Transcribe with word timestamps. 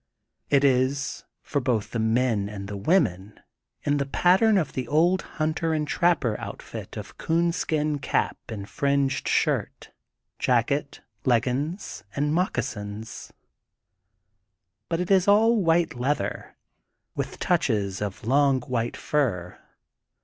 It 0.49 0.63
is, 0.63 1.25
for 1.43 1.59
both 1.61 1.91
the 1.91 1.99
men 1.99 2.49
and 2.49 2.67
the 2.67 2.75
women, 2.75 3.39
in 3.83 3.97
the 3.97 4.07
pattern 4.07 4.57
of 4.57 4.73
the 4.73 4.87
old 4.87 5.21
hunter 5.37 5.75
and 5.75 5.87
trapper 5.87 6.35
outfit 6.39 6.97
of 6.97 7.19
coonskin 7.19 7.99
cap 7.99 8.35
and 8.49 8.67
fringed 8.67 9.27
shirt, 9.27 9.91
jacket, 10.39 11.01
leggins 11.23 12.03
and 12.15 12.33
moc 12.33 12.53
casins. 12.55 13.31
But 14.89 15.01
it 15.01 15.11
is 15.11 15.27
all 15.27 15.57
white 15.61 15.93
leather, 15.93 16.55
with 17.15 17.37
touches 17.37 18.01
of 18.01 18.25
long 18.25 18.61
white 18.61 18.97
fur. 18.97 19.55